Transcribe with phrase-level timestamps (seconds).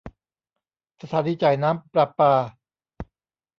[1.01, 2.33] สถานีจ่ายน้ำประปา